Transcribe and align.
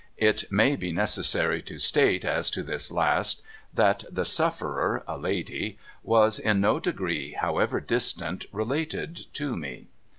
It 0.17 0.51
may 0.51 0.75
be 0.75 0.91
necessary 0.91 1.61
to 1.61 1.77
state 1.77 2.25
as 2.25 2.49
to 2.49 2.63
this 2.63 2.89
last, 2.91 3.43
that 3.71 4.03
the 4.09 4.25
sufferer 4.25 5.03
(a 5.07 5.15
lady) 5.15 5.77
was 6.01 6.39
in 6.39 6.59
no 6.59 6.79
degree, 6.79 7.33
however 7.33 7.79
distant, 7.79 8.45
related 8.51 9.31
to 9.35 9.55
me. 9.55 9.89